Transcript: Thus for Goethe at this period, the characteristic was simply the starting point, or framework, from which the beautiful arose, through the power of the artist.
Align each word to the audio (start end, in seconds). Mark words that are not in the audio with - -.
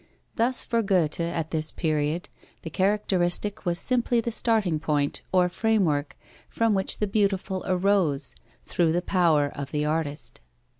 Thus 0.35 0.65
for 0.65 0.81
Goethe 0.81 1.19
at 1.19 1.51
this 1.51 1.71
period, 1.71 2.27
the 2.63 2.71
characteristic 2.71 3.67
was 3.67 3.77
simply 3.77 4.19
the 4.19 4.31
starting 4.31 4.79
point, 4.79 5.21
or 5.31 5.47
framework, 5.47 6.17
from 6.49 6.73
which 6.73 6.97
the 6.97 7.05
beautiful 7.05 7.63
arose, 7.67 8.33
through 8.65 8.93
the 8.93 9.03
power 9.03 9.51
of 9.53 9.69
the 9.69 9.85
artist. 9.85 10.41